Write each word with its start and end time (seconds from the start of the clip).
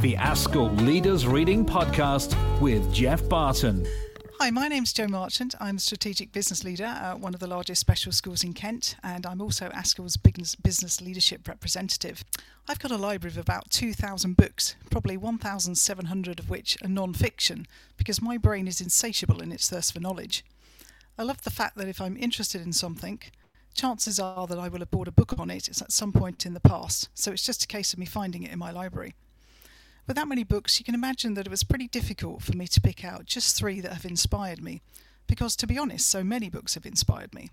the 0.00 0.14
ASCL 0.14 0.80
Leaders 0.82 1.26
Reading 1.26 1.66
Podcast 1.66 2.36
with 2.60 2.94
Geoff 2.94 3.28
Barton. 3.28 3.84
Hi, 4.38 4.48
my 4.48 4.68
name's 4.68 4.92
Joe 4.92 5.08
Marchant. 5.08 5.56
I'm 5.58 5.78
a 5.78 5.80
strategic 5.80 6.30
business 6.30 6.62
leader 6.62 6.84
at 6.84 7.18
one 7.18 7.34
of 7.34 7.40
the 7.40 7.48
largest 7.48 7.80
special 7.80 8.12
schools 8.12 8.44
in 8.44 8.52
Kent, 8.52 8.94
and 9.02 9.26
I'm 9.26 9.40
also 9.40 9.70
ASCL's 9.70 10.16
business 10.16 11.00
leadership 11.00 11.48
representative. 11.48 12.24
I've 12.68 12.78
got 12.78 12.92
a 12.92 12.96
library 12.96 13.32
of 13.32 13.38
about 13.38 13.70
2,000 13.70 14.36
books, 14.36 14.76
probably 14.88 15.16
1,700 15.16 16.38
of 16.38 16.48
which 16.48 16.78
are 16.80 16.88
non 16.88 17.12
fiction, 17.12 17.66
because 17.96 18.22
my 18.22 18.38
brain 18.38 18.68
is 18.68 18.80
insatiable 18.80 19.42
in 19.42 19.50
its 19.50 19.68
thirst 19.68 19.92
for 19.92 19.98
knowledge. 19.98 20.44
I 21.18 21.24
love 21.24 21.42
the 21.42 21.50
fact 21.50 21.76
that 21.76 21.88
if 21.88 22.00
I'm 22.00 22.16
interested 22.16 22.62
in 22.62 22.72
something, 22.72 23.20
chances 23.74 24.20
are 24.20 24.46
that 24.46 24.60
I 24.60 24.68
will 24.68 24.78
have 24.78 24.92
bought 24.92 25.08
a 25.08 25.12
book 25.12 25.36
on 25.40 25.50
it 25.50 25.66
at 25.66 25.90
some 25.90 26.12
point 26.12 26.46
in 26.46 26.54
the 26.54 26.60
past, 26.60 27.08
so 27.14 27.32
it's 27.32 27.44
just 27.44 27.64
a 27.64 27.68
case 27.68 27.92
of 27.92 27.98
me 27.98 28.06
finding 28.06 28.44
it 28.44 28.52
in 28.52 28.60
my 28.60 28.70
library. 28.70 29.14
With 30.08 30.16
that 30.16 30.26
many 30.26 30.42
books, 30.42 30.78
you 30.78 30.86
can 30.86 30.94
imagine 30.94 31.34
that 31.34 31.46
it 31.46 31.50
was 31.50 31.62
pretty 31.62 31.86
difficult 31.86 32.42
for 32.42 32.56
me 32.56 32.66
to 32.68 32.80
pick 32.80 33.04
out 33.04 33.26
just 33.26 33.54
three 33.54 33.82
that 33.82 33.92
have 33.92 34.06
inspired 34.06 34.62
me, 34.62 34.80
because 35.26 35.54
to 35.56 35.66
be 35.66 35.76
honest, 35.76 36.08
so 36.08 36.24
many 36.24 36.48
books 36.48 36.72
have 36.74 36.86
inspired 36.86 37.34
me. 37.34 37.50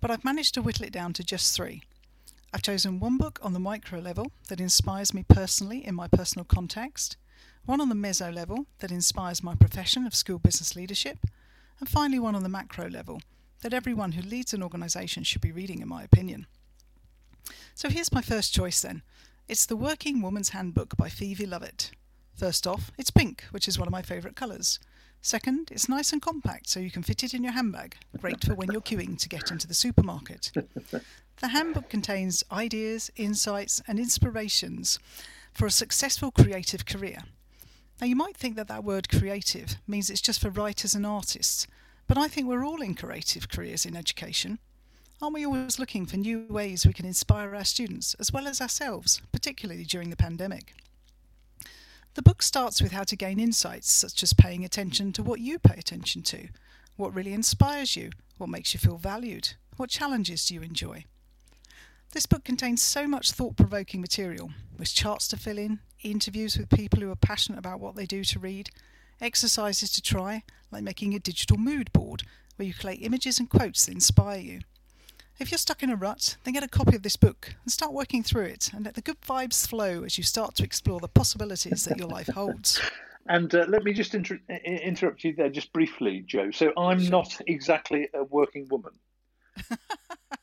But 0.00 0.10
I've 0.10 0.24
managed 0.24 0.54
to 0.54 0.62
whittle 0.62 0.86
it 0.86 0.92
down 0.92 1.12
to 1.12 1.22
just 1.22 1.54
three. 1.54 1.82
I've 2.50 2.62
chosen 2.62 2.98
one 2.98 3.18
book 3.18 3.38
on 3.42 3.52
the 3.52 3.60
micro 3.60 4.00
level 4.00 4.32
that 4.48 4.58
inspires 4.58 5.12
me 5.12 5.22
personally 5.28 5.86
in 5.86 5.94
my 5.94 6.08
personal 6.08 6.46
context, 6.46 7.18
one 7.66 7.80
on 7.82 7.90
the 7.90 7.94
meso 7.94 8.34
level 8.34 8.64
that 8.78 8.90
inspires 8.90 9.42
my 9.42 9.54
profession 9.54 10.06
of 10.06 10.14
school 10.14 10.38
business 10.38 10.74
leadership, 10.74 11.18
and 11.78 11.90
finally 11.90 12.18
one 12.18 12.34
on 12.34 12.42
the 12.42 12.48
macro 12.48 12.88
level 12.88 13.20
that 13.60 13.74
everyone 13.74 14.12
who 14.12 14.22
leads 14.22 14.54
an 14.54 14.62
organisation 14.62 15.24
should 15.24 15.42
be 15.42 15.52
reading, 15.52 15.82
in 15.82 15.88
my 15.88 16.02
opinion. 16.02 16.46
So 17.74 17.90
here's 17.90 18.12
my 18.12 18.22
first 18.22 18.54
choice 18.54 18.80
then 18.80 19.02
it's 19.52 19.66
The 19.66 19.76
Working 19.76 20.22
Woman's 20.22 20.48
Handbook 20.48 20.96
by 20.96 21.10
Phoebe 21.10 21.44
Lovatt. 21.44 21.90
First 22.34 22.66
off, 22.66 22.90
it's 22.96 23.10
pink, 23.10 23.44
which 23.50 23.68
is 23.68 23.78
one 23.78 23.86
of 23.86 23.92
my 23.92 24.00
favourite 24.00 24.34
colours. 24.34 24.80
Second, 25.20 25.68
it's 25.70 25.90
nice 25.90 26.10
and 26.10 26.22
compact, 26.22 26.70
so 26.70 26.80
you 26.80 26.90
can 26.90 27.02
fit 27.02 27.22
it 27.22 27.34
in 27.34 27.42
your 27.42 27.52
handbag. 27.52 27.96
Great 28.18 28.42
for 28.42 28.54
when 28.54 28.70
you're 28.72 28.80
queuing 28.80 29.18
to 29.18 29.28
get 29.28 29.50
into 29.50 29.68
the 29.68 29.74
supermarket. 29.74 30.52
The 31.40 31.48
handbook 31.48 31.90
contains 31.90 32.42
ideas, 32.50 33.10
insights, 33.16 33.82
and 33.86 33.98
inspirations 33.98 34.98
for 35.52 35.66
a 35.66 35.70
successful 35.70 36.30
creative 36.30 36.86
career. 36.86 37.18
Now, 38.00 38.06
you 38.06 38.16
might 38.16 38.38
think 38.38 38.56
that 38.56 38.68
that 38.68 38.84
word 38.84 39.10
creative 39.10 39.76
means 39.86 40.08
it's 40.08 40.22
just 40.22 40.40
for 40.40 40.48
writers 40.48 40.94
and 40.94 41.04
artists, 41.04 41.66
but 42.06 42.16
I 42.16 42.28
think 42.28 42.46
we're 42.46 42.64
all 42.64 42.80
in 42.80 42.94
creative 42.94 43.50
careers 43.50 43.84
in 43.84 43.96
education. 43.96 44.60
Aren't 45.22 45.34
we 45.34 45.46
always 45.46 45.78
looking 45.78 46.04
for 46.04 46.16
new 46.16 46.46
ways 46.48 46.84
we 46.84 46.92
can 46.92 47.06
inspire 47.06 47.54
our 47.54 47.62
students 47.62 48.14
as 48.14 48.32
well 48.32 48.48
as 48.48 48.60
ourselves, 48.60 49.22
particularly 49.30 49.84
during 49.84 50.10
the 50.10 50.16
pandemic? 50.16 50.74
The 52.14 52.22
book 52.22 52.42
starts 52.42 52.82
with 52.82 52.90
how 52.90 53.04
to 53.04 53.14
gain 53.14 53.38
insights, 53.38 53.88
such 53.88 54.24
as 54.24 54.32
paying 54.32 54.64
attention 54.64 55.12
to 55.12 55.22
what 55.22 55.38
you 55.38 55.60
pay 55.60 55.76
attention 55.76 56.22
to, 56.22 56.48
what 56.96 57.14
really 57.14 57.34
inspires 57.34 57.94
you, 57.94 58.10
what 58.36 58.50
makes 58.50 58.74
you 58.74 58.80
feel 58.80 58.96
valued, 58.96 59.54
what 59.76 59.90
challenges 59.90 60.44
do 60.44 60.54
you 60.54 60.62
enjoy. 60.62 61.04
This 62.10 62.26
book 62.26 62.42
contains 62.42 62.82
so 62.82 63.06
much 63.06 63.30
thought 63.30 63.56
provoking 63.56 64.00
material, 64.00 64.50
with 64.76 64.92
charts 64.92 65.28
to 65.28 65.36
fill 65.36 65.56
in, 65.56 65.78
interviews 66.02 66.58
with 66.58 66.68
people 66.68 66.98
who 66.98 67.12
are 67.12 67.16
passionate 67.16 67.60
about 67.60 67.78
what 67.78 67.94
they 67.94 68.06
do 68.06 68.24
to 68.24 68.40
read, 68.40 68.70
exercises 69.20 69.92
to 69.92 70.02
try, 70.02 70.42
like 70.72 70.82
making 70.82 71.14
a 71.14 71.20
digital 71.20 71.58
mood 71.58 71.92
board 71.92 72.24
where 72.56 72.66
you 72.66 72.74
collate 72.74 73.02
images 73.02 73.38
and 73.38 73.48
quotes 73.48 73.86
that 73.86 73.92
inspire 73.92 74.40
you. 74.40 74.60
If 75.42 75.50
you're 75.50 75.58
stuck 75.58 75.82
in 75.82 75.90
a 75.90 75.96
rut, 75.96 76.36
then 76.44 76.54
get 76.54 76.62
a 76.62 76.68
copy 76.68 76.94
of 76.94 77.02
this 77.02 77.16
book 77.16 77.56
and 77.64 77.72
start 77.72 77.92
working 77.92 78.22
through 78.22 78.44
it 78.44 78.70
and 78.72 78.84
let 78.84 78.94
the 78.94 79.00
good 79.00 79.20
vibes 79.22 79.66
flow 79.66 80.04
as 80.04 80.16
you 80.16 80.22
start 80.22 80.54
to 80.54 80.62
explore 80.62 81.00
the 81.00 81.08
possibilities 81.08 81.84
that 81.86 81.98
your 81.98 82.06
life 82.06 82.28
holds. 82.28 82.80
And 83.26 83.52
uh, 83.52 83.64
let 83.66 83.82
me 83.82 83.92
just 83.92 84.14
inter- 84.14 84.38
interrupt 84.64 85.24
you 85.24 85.34
there 85.34 85.48
just 85.48 85.72
briefly, 85.72 86.22
Joe. 86.24 86.52
So 86.52 86.72
I'm 86.76 87.00
sure. 87.00 87.10
not 87.10 87.40
exactly 87.48 88.08
a 88.14 88.22
working 88.22 88.68
woman. 88.70 88.92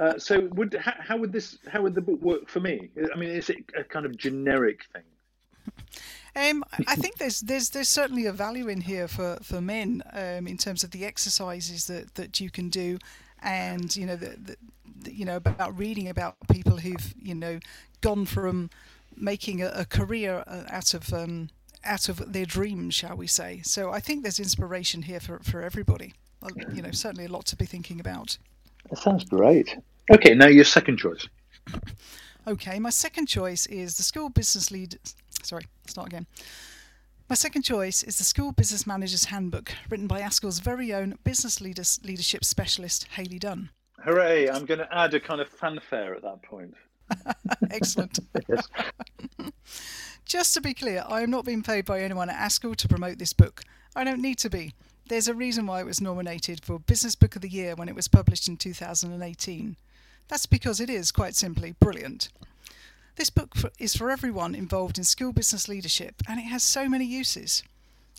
uh, 0.00 0.18
so 0.18 0.48
would 0.54 0.72
how, 0.80 0.94
how, 0.98 1.16
would 1.18 1.30
this 1.30 1.58
how 1.68 1.82
would 1.82 1.94
the 1.94 2.00
book 2.00 2.22
work 2.22 2.48
for 2.48 2.60
me? 2.60 2.88
I 3.12 3.18
mean, 3.18 3.28
is 3.28 3.50
it 3.50 3.58
a 3.78 3.84
kind 3.84 4.06
of 4.06 4.16
generic 4.16 4.86
thing? 4.94 5.02
Um, 6.34 6.64
I 6.86 6.96
think 6.96 7.16
there's 7.16 7.40
there's 7.40 7.70
there's 7.70 7.88
certainly 7.88 8.26
a 8.26 8.32
value 8.32 8.68
in 8.68 8.82
here 8.82 9.08
for 9.08 9.38
for 9.42 9.60
men 9.60 10.02
um, 10.12 10.46
in 10.46 10.56
terms 10.56 10.84
of 10.84 10.90
the 10.90 11.04
exercises 11.04 11.86
that 11.86 12.14
that 12.14 12.40
you 12.40 12.50
can 12.50 12.68
do, 12.68 12.98
and 13.42 13.94
you 13.96 14.06
know 14.06 14.16
the, 14.16 14.56
the, 15.02 15.12
you 15.12 15.24
know 15.24 15.36
about 15.36 15.78
reading 15.78 16.08
about 16.08 16.36
people 16.50 16.78
who've 16.78 17.14
you 17.18 17.34
know 17.34 17.58
gone 18.00 18.26
from 18.26 18.70
making 19.16 19.62
a, 19.62 19.68
a 19.68 19.84
career 19.84 20.44
uh, 20.46 20.64
out 20.68 20.94
of 20.94 21.12
um, 21.12 21.48
out 21.84 22.08
of 22.08 22.32
their 22.32 22.44
dreams, 22.44 22.94
shall 22.94 23.16
we 23.16 23.26
say? 23.26 23.60
So 23.64 23.90
I 23.90 24.00
think 24.00 24.22
there's 24.22 24.40
inspiration 24.40 25.02
here 25.02 25.20
for 25.20 25.38
for 25.40 25.62
everybody. 25.62 26.14
You 26.72 26.82
know, 26.82 26.92
certainly 26.92 27.24
a 27.24 27.28
lot 27.28 27.46
to 27.46 27.56
be 27.56 27.64
thinking 27.66 27.98
about. 27.98 28.38
That 28.90 28.98
sounds 28.98 29.24
great. 29.24 29.76
Okay, 30.12 30.34
now 30.34 30.46
your 30.46 30.64
second 30.64 30.98
choice. 30.98 31.26
Okay, 32.46 32.78
my 32.78 32.90
second 32.90 33.26
choice 33.26 33.66
is 33.66 33.96
the 33.96 34.04
school 34.04 34.28
business 34.28 34.70
lead. 34.70 34.98
Sorry, 35.42 35.64
start 35.86 36.08
again. 36.08 36.26
My 37.28 37.34
second 37.34 37.62
choice 37.62 38.04
is 38.04 38.18
the 38.18 38.24
School 38.24 38.52
Business 38.52 38.86
Manager's 38.86 39.24
Handbook, 39.24 39.72
written 39.90 40.06
by 40.06 40.20
ASCL's 40.20 40.60
very 40.60 40.94
own 40.94 41.18
business 41.24 41.60
leaders, 41.60 41.98
leadership 42.04 42.44
specialist, 42.44 43.08
Hayley 43.14 43.40
Dunn. 43.40 43.70
Hooray! 44.04 44.48
I'm 44.48 44.64
going 44.64 44.78
to 44.78 44.96
add 44.96 45.12
a 45.12 45.18
kind 45.18 45.40
of 45.40 45.48
fanfare 45.48 46.14
at 46.14 46.22
that 46.22 46.42
point. 46.42 46.74
Excellent. 47.72 48.20
Just 50.24 50.54
to 50.54 50.60
be 50.60 50.72
clear, 50.72 51.02
I 51.08 51.22
am 51.22 51.30
not 51.32 51.44
being 51.44 51.64
paid 51.64 51.84
by 51.84 52.00
anyone 52.00 52.30
at 52.30 52.38
ASCL 52.38 52.76
to 52.76 52.88
promote 52.88 53.18
this 53.18 53.32
book. 53.32 53.62
I 53.96 54.04
don't 54.04 54.22
need 54.22 54.38
to 54.38 54.48
be. 54.48 54.74
There's 55.08 55.26
a 55.26 55.34
reason 55.34 55.66
why 55.66 55.80
it 55.80 55.86
was 55.86 56.00
nominated 56.00 56.64
for 56.64 56.78
Business 56.78 57.16
Book 57.16 57.34
of 57.34 57.42
the 57.42 57.48
Year 57.48 57.74
when 57.74 57.88
it 57.88 57.96
was 57.96 58.06
published 58.06 58.46
in 58.46 58.56
2018. 58.56 59.74
That's 60.28 60.46
because 60.46 60.80
it 60.80 60.90
is, 60.90 61.10
quite 61.10 61.34
simply, 61.34 61.74
brilliant. 61.80 62.28
This 63.16 63.30
book 63.30 63.54
is 63.78 63.96
for 63.96 64.10
everyone 64.10 64.54
involved 64.54 64.98
in 64.98 65.04
school 65.04 65.32
business 65.32 65.68
leadership 65.68 66.16
and 66.28 66.38
it 66.38 66.42
has 66.44 66.62
so 66.62 66.86
many 66.86 67.06
uses. 67.06 67.62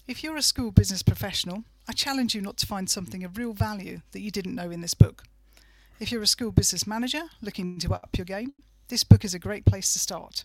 If 0.08 0.24
you're 0.24 0.38
a 0.38 0.42
school 0.42 0.72
business 0.72 1.04
professional, 1.04 1.66
I 1.88 1.94
challenge 1.94 2.34
you 2.34 2.42
not 2.42 2.58
to 2.58 2.66
find 2.66 2.90
something 2.90 3.24
of 3.24 3.38
real 3.38 3.54
value 3.54 4.02
that 4.12 4.22
you 4.22 4.32
didn't 4.32 4.56
know 4.56 4.72
in 4.72 4.82
this 4.82 4.96
book. 4.96 5.26
If 6.00 6.12
you're 6.12 6.24
a 6.24 6.28
school 6.28 6.52
business 6.52 6.88
manager 6.88 7.22
looking 7.44 7.78
to 7.78 7.94
up 7.94 8.18
your 8.18 8.26
game, 8.26 8.54
this 8.88 9.04
book 9.04 9.24
is 9.24 9.36
a 9.36 9.40
great 9.40 9.66
place 9.66 9.94
to 9.94 10.00
start. 10.00 10.42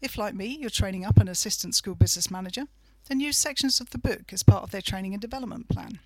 If, 0.00 0.16
like 0.16 0.34
me, 0.34 0.56
you're 0.58 0.70
training 0.70 1.04
up 1.04 1.18
an 1.18 1.28
assistant 1.28 1.74
school 1.74 1.94
business 1.94 2.30
manager, 2.30 2.64
then 3.08 3.20
use 3.20 3.36
sections 3.36 3.82
of 3.82 3.90
the 3.90 3.98
book 3.98 4.32
as 4.32 4.42
part 4.42 4.62
of 4.62 4.70
their 4.70 4.80
training 4.80 5.12
and 5.12 5.20
development 5.20 5.68
plan. 5.68 5.98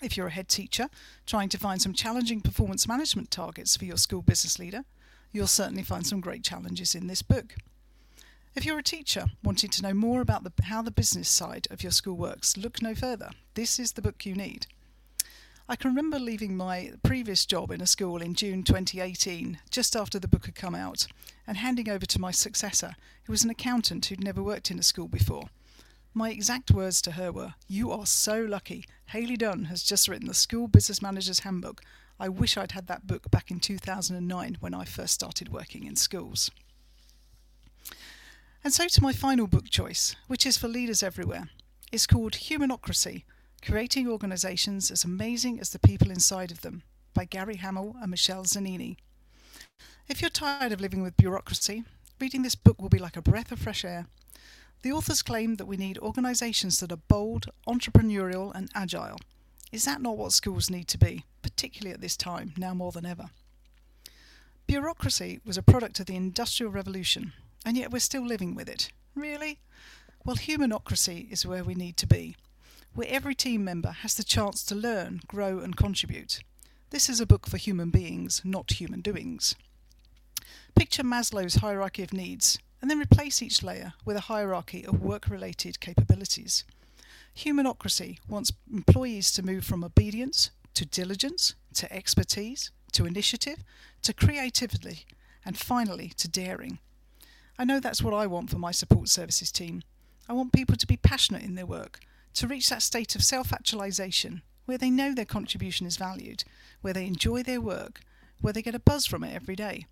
If 0.00 0.16
you're 0.16 0.28
a 0.28 0.30
head 0.30 0.48
teacher 0.48 0.88
trying 1.26 1.50
to 1.50 1.58
find 1.58 1.82
some 1.82 1.92
challenging 1.92 2.40
performance 2.40 2.88
management 2.88 3.30
targets 3.30 3.76
for 3.76 3.84
your 3.84 3.98
school 3.98 4.22
business 4.22 4.58
leader, 4.58 4.84
you'll 5.32 5.46
certainly 5.46 5.82
find 5.82 6.06
some 6.06 6.20
great 6.20 6.44
challenges 6.44 6.94
in 6.94 7.06
this 7.06 7.22
book. 7.22 7.56
If 8.54 8.66
you're 8.66 8.78
a 8.78 8.82
teacher 8.82 9.26
wanting 9.42 9.70
to 9.70 9.82
know 9.82 9.94
more 9.94 10.20
about 10.20 10.44
the, 10.44 10.52
how 10.64 10.82
the 10.82 10.90
business 10.90 11.28
side 11.28 11.66
of 11.70 11.82
your 11.82 11.92
school 11.92 12.16
works, 12.16 12.56
look 12.56 12.82
no 12.82 12.94
further. 12.94 13.30
This 13.54 13.78
is 13.78 13.92
the 13.92 14.02
book 14.02 14.26
you 14.26 14.34
need. 14.34 14.66
I 15.68 15.76
can 15.76 15.90
remember 15.90 16.18
leaving 16.18 16.54
my 16.54 16.92
previous 17.02 17.46
job 17.46 17.70
in 17.70 17.80
a 17.80 17.86
school 17.86 18.20
in 18.20 18.34
June 18.34 18.62
2018, 18.62 19.58
just 19.70 19.96
after 19.96 20.18
the 20.18 20.28
book 20.28 20.44
had 20.44 20.54
come 20.54 20.74
out, 20.74 21.06
and 21.46 21.56
handing 21.56 21.88
over 21.88 22.04
to 22.04 22.20
my 22.20 22.30
successor, 22.30 22.94
who 23.24 23.32
was 23.32 23.42
an 23.42 23.48
accountant 23.50 24.04
who'd 24.04 24.22
never 24.22 24.42
worked 24.42 24.70
in 24.70 24.78
a 24.78 24.82
school 24.82 25.08
before. 25.08 25.48
My 26.12 26.30
exact 26.30 26.70
words 26.70 27.00
to 27.02 27.12
her 27.12 27.32
were, 27.32 27.54
You 27.68 27.90
are 27.90 28.04
so 28.04 28.42
lucky. 28.42 28.84
Hayley 29.06 29.38
Dunn 29.38 29.64
has 29.66 29.82
just 29.82 30.08
written 30.08 30.28
the 30.28 30.34
School 30.34 30.68
Business 30.68 31.00
Manager's 31.00 31.40
Handbook. 31.40 31.80
I 32.22 32.28
wish 32.28 32.56
I'd 32.56 32.70
had 32.70 32.86
that 32.86 33.08
book 33.08 33.32
back 33.32 33.50
in 33.50 33.58
2009 33.58 34.58
when 34.60 34.74
I 34.74 34.84
first 34.84 35.12
started 35.12 35.48
working 35.48 35.84
in 35.84 35.96
schools. 35.96 36.52
And 38.62 38.72
so 38.72 38.86
to 38.86 39.02
my 39.02 39.12
final 39.12 39.48
book 39.48 39.68
choice, 39.68 40.14
which 40.28 40.46
is 40.46 40.56
for 40.56 40.68
leaders 40.68 41.02
everywhere. 41.02 41.48
It's 41.90 42.06
called 42.06 42.34
Humanocracy 42.34 43.24
Creating 43.66 44.06
Organisations 44.06 44.92
as 44.92 45.02
Amazing 45.02 45.58
as 45.58 45.70
the 45.70 45.80
People 45.80 46.12
Inside 46.12 46.52
of 46.52 46.60
Them 46.60 46.84
by 47.12 47.24
Gary 47.24 47.56
Hamel 47.56 47.96
and 48.00 48.12
Michelle 48.12 48.44
Zanini. 48.44 48.98
If 50.06 50.20
you're 50.20 50.30
tired 50.30 50.70
of 50.70 50.80
living 50.80 51.02
with 51.02 51.16
bureaucracy, 51.16 51.82
reading 52.20 52.42
this 52.42 52.54
book 52.54 52.80
will 52.80 52.88
be 52.88 53.00
like 53.00 53.16
a 53.16 53.22
breath 53.22 53.50
of 53.50 53.58
fresh 53.58 53.84
air. 53.84 54.06
The 54.82 54.92
authors 54.92 55.22
claim 55.22 55.56
that 55.56 55.66
we 55.66 55.76
need 55.76 55.98
organisations 55.98 56.78
that 56.78 56.92
are 56.92 57.02
bold, 57.08 57.46
entrepreneurial, 57.66 58.54
and 58.54 58.70
agile. 58.76 59.18
Is 59.72 59.86
that 59.86 60.00
not 60.00 60.16
what 60.16 60.32
schools 60.32 60.70
need 60.70 60.86
to 60.86 60.98
be, 60.98 61.24
particularly 61.62 61.94
at 61.94 62.00
this 62.00 62.16
time, 62.16 62.52
now 62.56 62.74
more 62.74 62.90
than 62.90 63.06
ever? 63.06 63.30
Bureaucracy 64.66 65.38
was 65.44 65.56
a 65.56 65.62
product 65.62 66.00
of 66.00 66.06
the 66.06 66.16
Industrial 66.16 66.72
Revolution, 66.72 67.34
and 67.64 67.76
yet 67.76 67.92
we're 67.92 68.00
still 68.00 68.26
living 68.26 68.56
with 68.56 68.68
it. 68.68 68.90
Really? 69.14 69.60
Well, 70.24 70.34
humanocracy 70.34 71.30
is 71.30 71.46
where 71.46 71.62
we 71.62 71.76
need 71.76 71.96
to 71.98 72.06
be 72.08 72.34
where 72.94 73.06
every 73.08 73.36
team 73.36 73.64
member 73.64 73.92
has 73.92 74.16
the 74.16 74.24
chance 74.24 74.64
to 74.64 74.74
learn, 74.74 75.20
grow, 75.28 75.60
and 75.60 75.76
contribute. 75.76 76.40
This 76.90 77.08
is 77.08 77.20
a 77.20 77.26
book 77.26 77.46
for 77.46 77.58
human 77.58 77.90
beings, 77.90 78.42
not 78.44 78.80
human 78.80 79.00
doings. 79.00 79.54
Picture 80.74 81.04
Maslow's 81.04 81.54
hierarchy 81.54 82.02
of 82.02 82.12
needs, 82.12 82.58
and 82.80 82.90
then 82.90 82.98
replace 82.98 83.40
each 83.40 83.62
layer 83.62 83.94
with 84.04 84.16
a 84.16 84.26
hierarchy 84.32 84.84
of 84.84 85.00
work 85.00 85.28
related 85.28 85.78
capabilities. 85.78 86.64
Humanocracy 87.36 88.18
wants 88.28 88.52
employees 88.70 89.30
to 89.30 89.44
move 89.44 89.64
from 89.64 89.84
obedience 89.84 90.50
to 90.74 90.84
diligence 90.84 91.54
to 91.74 91.92
expertise 91.92 92.70
to 92.92 93.06
initiative 93.06 93.64
to 94.02 94.12
creativity 94.12 95.06
and 95.44 95.56
finally 95.58 96.12
to 96.16 96.28
daring. 96.28 96.78
I 97.58 97.64
know 97.64 97.80
that's 97.80 98.02
what 98.02 98.14
I 98.14 98.26
want 98.26 98.50
for 98.50 98.58
my 98.58 98.70
support 98.70 99.08
services 99.08 99.50
team. 99.50 99.82
I 100.28 100.32
want 100.32 100.52
people 100.52 100.76
to 100.76 100.86
be 100.86 100.96
passionate 100.96 101.42
in 101.42 101.54
their 101.54 101.66
work, 101.66 102.00
to 102.34 102.46
reach 102.46 102.68
that 102.70 102.82
state 102.82 103.14
of 103.14 103.24
self 103.24 103.52
actualization 103.52 104.42
where 104.64 104.78
they 104.78 104.90
know 104.90 105.12
their 105.12 105.24
contribution 105.24 105.86
is 105.86 105.96
valued, 105.96 106.44
where 106.80 106.92
they 106.92 107.06
enjoy 107.06 107.42
their 107.42 107.60
work, 107.60 108.00
where 108.40 108.52
they 108.52 108.62
get 108.62 108.74
a 108.74 108.78
buzz 108.80 109.06
from 109.06 109.24
it 109.24 109.34
every 109.34 109.56
day. 109.56 109.86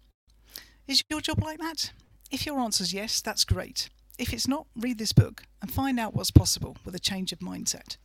Is 0.87 1.03
your 1.11 1.21
job 1.21 1.43
like 1.43 1.59
that? 1.59 1.93
If 2.31 2.47
your 2.47 2.61
answer 2.61 2.85
is 2.85 2.95
yes, 2.95 3.21
that's 3.21 3.45
great. 3.45 3.89
If 4.19 4.33
it's 4.33 4.47
not, 4.47 4.67
read 4.77 4.99
this 4.99 5.13
book 5.13 5.43
and 5.61 5.73
find 5.73 5.99
out 5.99 6.15
what's 6.15 6.31
possible 6.31 6.77
with 6.85 6.95
a 6.95 7.01
change 7.01 7.33
of 7.33 7.41
mindset. 7.41 7.97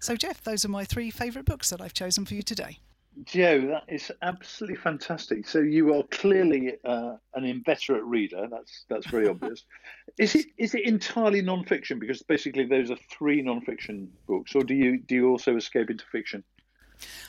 So, 0.00 0.16
Geoff, 0.16 0.42
those 0.42 0.64
are 0.64 0.68
my 0.68 0.84
three 0.84 1.10
favourite 1.10 1.46
books 1.46 1.70
that 1.70 1.80
I've 1.80 1.94
chosen 1.94 2.24
for 2.24 2.34
you 2.34 2.42
today. 2.42 2.78
Joe, 3.24 3.62
that 3.68 3.84
is 3.88 4.12
absolutely 4.20 4.76
fantastic. 4.76 5.48
So 5.48 5.60
you 5.60 5.94
are 5.94 6.02
clearly 6.10 6.74
uh, 6.84 7.16
an 7.34 7.44
inveterate 7.44 8.04
reader. 8.04 8.46
That's 8.50 8.84
that's 8.90 9.06
very 9.06 9.26
obvious. 9.26 9.64
Is 10.18 10.34
it 10.34 10.46
is 10.56 10.74
it 10.74 10.84
entirely 10.86 11.42
non-fiction? 11.42 11.98
Because 11.98 12.22
basically 12.22 12.64
those 12.64 12.90
are 12.90 12.96
three 13.10 13.42
non-fiction 13.42 14.10
books, 14.26 14.54
or 14.54 14.62
do 14.62 14.74
you 14.74 14.98
do 14.98 15.14
you 15.14 15.28
also 15.28 15.56
escape 15.56 15.90
into 15.90 16.04
fiction? 16.10 16.42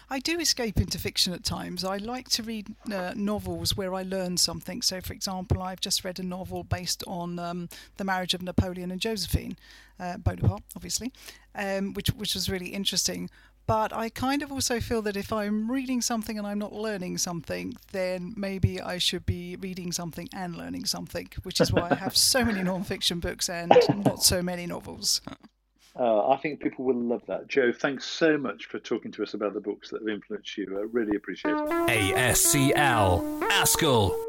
I 0.09 0.19
do 0.19 0.39
escape 0.39 0.77
into 0.77 0.97
fiction 0.97 1.33
at 1.33 1.43
times. 1.43 1.83
I 1.83 1.97
like 1.97 2.29
to 2.29 2.43
read 2.43 2.73
uh, 2.91 3.13
novels 3.15 3.75
where 3.75 3.93
I 3.93 4.03
learn 4.03 4.37
something. 4.37 4.81
So, 4.81 5.01
for 5.01 5.13
example, 5.13 5.61
I've 5.61 5.81
just 5.81 6.03
read 6.03 6.19
a 6.19 6.23
novel 6.23 6.63
based 6.63 7.03
on 7.07 7.39
um, 7.39 7.69
the 7.97 8.03
marriage 8.03 8.33
of 8.33 8.41
Napoleon 8.41 8.91
and 8.91 9.01
Josephine, 9.01 9.57
uh, 9.99 10.17
Bonaparte, 10.17 10.63
obviously, 10.75 11.11
um, 11.55 11.93
which 11.93 12.09
which 12.09 12.33
was 12.33 12.49
really 12.49 12.69
interesting. 12.69 13.29
But 13.67 13.91
I 13.91 14.07
kind 14.07 14.43
of 14.43 14.51
also 14.51 14.79
feel 14.79 15.01
that 15.01 15.17
if 15.17 15.33
I'm 15.33 15.69
reading 15.69 16.01
something 16.01 16.37
and 16.37 16.47
I'm 16.47 16.57
not 16.57 16.71
learning 16.71 17.17
something, 17.17 17.75
then 17.91 18.33
maybe 18.37 18.79
I 18.79 18.97
should 18.97 19.25
be 19.25 19.57
reading 19.57 19.91
something 19.91 20.29
and 20.33 20.55
learning 20.55 20.85
something, 20.85 21.27
which 21.43 21.59
is 21.59 21.73
why 21.73 21.89
I 21.91 21.95
have 21.95 22.15
so 22.15 22.45
many 22.45 22.63
non-fiction 22.71 23.19
books 23.19 23.49
and 23.49 23.73
not 24.05 24.23
so 24.23 24.41
many 24.41 24.67
novels. 24.67 25.19
Uh, 25.99 26.29
I 26.29 26.37
think 26.37 26.59
people 26.59 26.85
will 26.85 26.95
love 26.95 27.23
that. 27.27 27.47
Joe, 27.47 27.71
thanks 27.71 28.05
so 28.05 28.37
much 28.37 28.65
for 28.65 28.79
talking 28.79 29.11
to 29.13 29.23
us 29.23 29.33
about 29.33 29.53
the 29.53 29.61
books 29.61 29.89
that 29.89 30.01
have 30.01 30.09
influenced 30.09 30.57
you. 30.57 30.77
I 30.77 30.85
really 30.91 31.15
appreciate 31.15 31.55
it. 31.55 31.69
ASCL, 31.69 33.41
Askell. 33.49 34.26